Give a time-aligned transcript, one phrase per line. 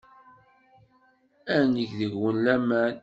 [1.55, 2.95] Ad neg deg-went laman.